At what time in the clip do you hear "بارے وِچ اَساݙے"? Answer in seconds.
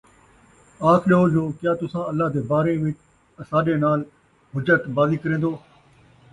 2.49-3.75